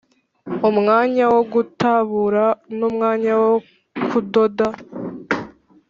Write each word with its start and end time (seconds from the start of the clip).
Umwanya 0.69 1.23
wogutabura 1.33 2.45
numwanya 2.77 3.33
wo 3.41 3.53
kudoda 4.09 4.67